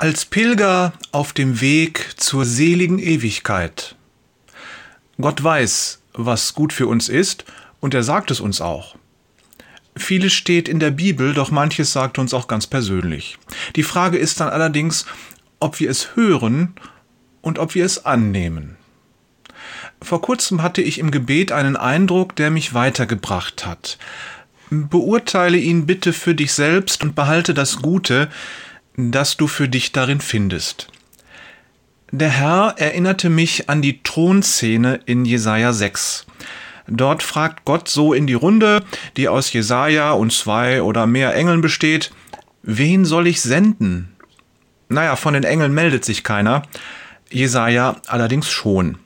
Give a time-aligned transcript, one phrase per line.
[0.00, 3.96] Als Pilger auf dem Weg zur seligen Ewigkeit.
[5.20, 7.44] Gott weiß, was gut für uns ist,
[7.80, 8.96] und er sagt es uns auch.
[9.94, 13.36] Vieles steht in der Bibel, doch manches sagt uns auch ganz persönlich.
[13.76, 15.04] Die Frage ist dann allerdings,
[15.58, 16.74] ob wir es hören
[17.42, 18.78] und ob wir es annehmen.
[20.00, 23.98] Vor kurzem hatte ich im Gebet einen Eindruck, der mich weitergebracht hat.
[24.70, 28.30] Beurteile ihn bitte für dich selbst und behalte das Gute,
[28.96, 30.88] das du für dich darin findest.
[32.12, 36.26] Der Herr erinnerte mich an die Thronszene in Jesaja 6.
[36.88, 38.84] Dort fragt Gott so in die Runde,
[39.16, 42.10] die aus Jesaja und zwei oder mehr Engeln besteht:
[42.62, 44.16] Wen soll ich senden?
[44.88, 46.62] Naja, von den Engeln meldet sich keiner.
[47.30, 48.98] Jesaja allerdings schon.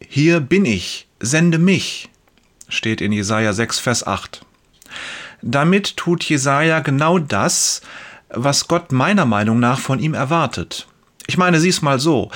[0.00, 2.08] Hier bin ich, sende mich,
[2.68, 4.46] steht in Jesaja 6, Vers 8.
[5.42, 7.82] Damit tut Jesaja genau das,
[8.36, 10.86] was Gott meiner Meinung nach von ihm erwartet.
[11.26, 12.30] Ich meine, sieh's mal so.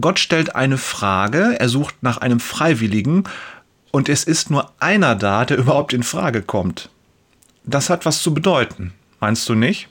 [0.00, 3.24] Gott stellt eine Frage, er sucht nach einem Freiwilligen
[3.90, 6.90] und es ist nur einer da, der überhaupt in Frage kommt.
[7.64, 9.88] Das hat was zu bedeuten, meinst du nicht?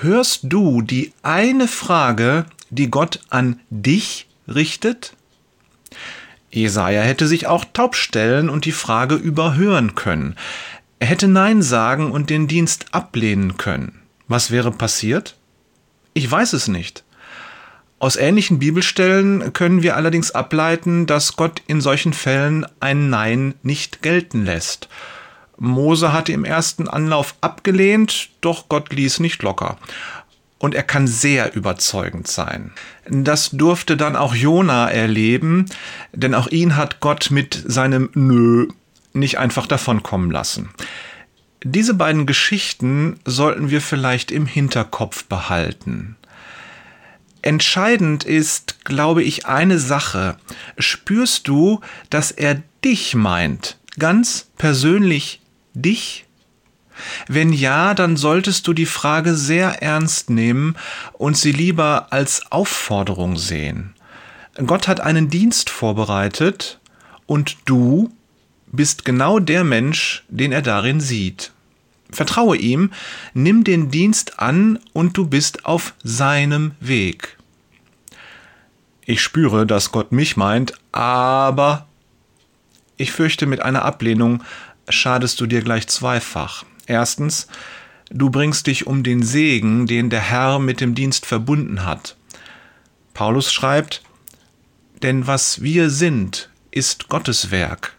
[0.00, 5.14] Hörst du die eine Frage, die Gott an dich richtet?
[6.50, 10.36] Jesaja hätte sich auch taub stellen und die Frage überhören können.
[11.00, 14.02] Er hätte Nein sagen und den Dienst ablehnen können.
[14.28, 15.34] Was wäre passiert?
[16.12, 17.04] Ich weiß es nicht.
[17.98, 24.02] Aus ähnlichen Bibelstellen können wir allerdings ableiten, dass Gott in solchen Fällen ein Nein nicht
[24.02, 24.88] gelten lässt.
[25.56, 29.78] Mose hatte im ersten Anlauf abgelehnt, doch Gott ließ nicht locker.
[30.58, 32.72] Und er kann sehr überzeugend sein.
[33.08, 35.64] Das durfte dann auch Jona erleben,
[36.12, 38.68] denn auch ihn hat Gott mit seinem Nö
[39.12, 40.70] nicht einfach davonkommen lassen.
[41.62, 46.16] Diese beiden Geschichten sollten wir vielleicht im Hinterkopf behalten.
[47.42, 50.36] Entscheidend ist, glaube ich, eine Sache.
[50.78, 53.78] Spürst du, dass er dich meint?
[53.98, 55.40] Ganz persönlich
[55.74, 56.26] dich?
[57.28, 60.76] Wenn ja, dann solltest du die Frage sehr ernst nehmen
[61.12, 63.94] und sie lieber als Aufforderung sehen.
[64.66, 66.78] Gott hat einen Dienst vorbereitet
[67.26, 68.12] und du
[68.72, 71.52] bist genau der Mensch, den er darin sieht.
[72.10, 72.90] Vertraue ihm,
[73.34, 77.36] nimm den Dienst an und du bist auf seinem Weg.
[79.04, 81.86] Ich spüre, dass Gott mich meint, aber
[82.96, 84.42] ich fürchte, mit einer Ablehnung
[84.88, 86.64] schadest du dir gleich zweifach.
[86.86, 87.46] Erstens,
[88.10, 92.16] du bringst dich um den Segen, den der Herr mit dem Dienst verbunden hat.
[93.14, 94.02] Paulus schreibt,
[95.02, 97.96] denn was wir sind, ist Gottes Werk.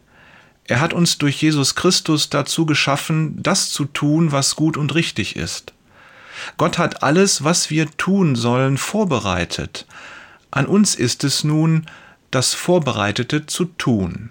[0.66, 5.36] Er hat uns durch Jesus Christus dazu geschaffen, das zu tun, was gut und richtig
[5.36, 5.74] ist.
[6.58, 9.86] Gott hat alles, was wir tun sollen, vorbereitet.
[10.50, 11.86] An uns ist es nun,
[12.32, 14.30] das Vorbereitete zu tun.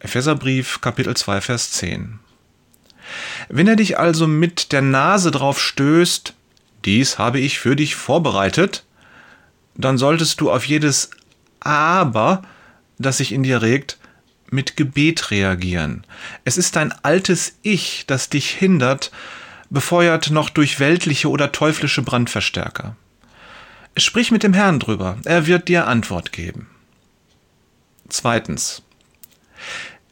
[0.00, 2.18] Epheserbrief Kapitel 2 Vers 10.
[3.48, 6.34] Wenn er dich also mit der Nase drauf stößt,
[6.84, 8.84] dies habe ich für dich vorbereitet,
[9.74, 11.10] dann solltest du auf jedes
[11.60, 12.42] Aber,
[12.98, 13.98] das sich in dir regt,
[14.50, 16.04] mit Gebet reagieren.
[16.44, 19.10] Es ist dein altes Ich, das dich hindert,
[19.70, 22.96] befeuert noch durch weltliche oder teuflische Brandverstärker.
[23.96, 26.68] Sprich mit dem Herrn drüber, er wird dir Antwort geben.
[28.08, 28.82] Zweitens.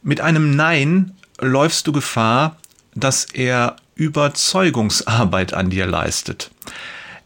[0.03, 2.57] Mit einem Nein läufst du Gefahr,
[2.95, 6.51] dass er Überzeugungsarbeit an dir leistet.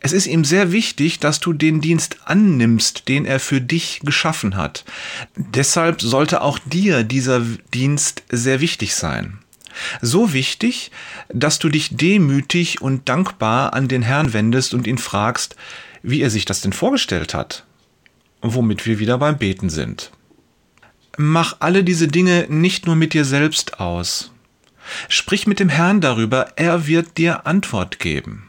[0.04, 4.56] Es ist ihm sehr wichtig, dass du den Dienst annimmst, den er für dich geschaffen
[4.56, 4.84] hat.
[5.36, 7.40] Deshalb sollte auch dir dieser
[7.72, 9.38] Dienst sehr wichtig sein.
[10.00, 10.90] So wichtig,
[11.32, 15.54] dass du dich demütig und dankbar an den Herrn wendest und ihn fragst,
[16.02, 17.64] wie er sich das denn vorgestellt hat.
[18.40, 20.10] Womit wir wieder beim Beten sind.
[21.16, 24.32] Mach alle diese Dinge nicht nur mit dir selbst aus.
[25.08, 28.48] Sprich mit dem Herrn darüber, er wird dir Antwort geben.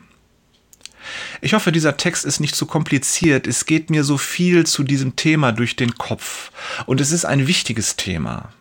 [1.41, 3.47] Ich hoffe, dieser Text ist nicht zu kompliziert.
[3.47, 6.51] Es geht mir so viel zu diesem Thema durch den Kopf.
[6.85, 8.53] Und es ist ein wichtiges Thema.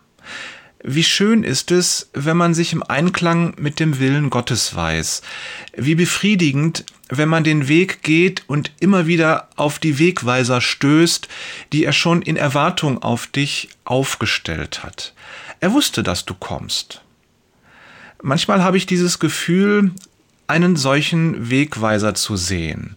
[0.85, 5.23] Wie schön ist es, wenn man sich im Einklang mit dem Willen Gottes weiß.
[5.77, 11.29] Wie befriedigend, wenn man den Weg geht und immer wieder auf die Wegweiser stößt,
[11.73, 15.15] die er schon in Erwartung auf dich aufgestellt hat.
[15.61, 17.03] Er wusste, dass du kommst.
[18.21, 19.93] Manchmal habe ich dieses Gefühl,
[20.53, 22.97] einen solchen Wegweiser zu sehen.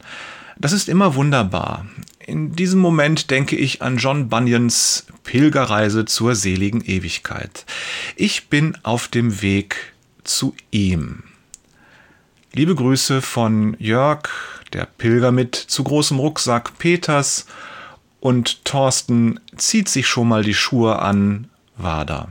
[0.58, 1.86] Das ist immer wunderbar.
[2.20, 7.66] In diesem Moment denke ich an John Bunyans Pilgerreise zur seligen Ewigkeit.
[8.18, 9.94] Ich bin auf dem Weg
[10.26, 11.24] zu ihm.
[12.52, 14.28] Liebe Grüße von Jörg,
[14.74, 17.46] der Pilger mit zu großem Rucksack Peters
[18.20, 21.48] und Thorsten zieht sich schon mal die Schuhe an,
[21.78, 22.28] da.